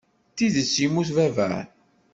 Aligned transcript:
D 0.31 0.33
tidet 0.37 0.73
yemmut 0.81 1.09
baba? 1.15 1.49